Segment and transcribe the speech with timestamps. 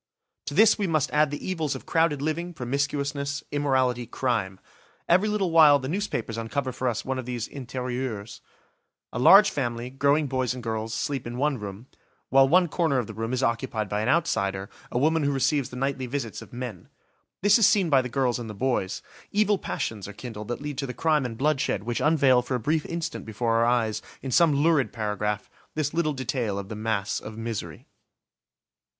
[0.47, 4.59] To this we must add the evils of crowded living, promiscuousness, immorality, crime.
[5.07, 8.39] Every little while the newspapers uncover for us one of these intérieurs:
[9.13, 11.85] a large family, growing boys and girls, sleep in one room;
[12.29, 15.69] while one corner of the room is occupied by an outsider, a woman who receives
[15.69, 16.89] the nightly visits of men.
[17.43, 20.79] This is seen by the girls and the boys; evil passions are kindled that lead
[20.79, 24.31] to the crime and bloodshed which unveil for a brief instant before our eyes, in
[24.31, 27.85] some lurid paragraph, this little detail of the mass of misery.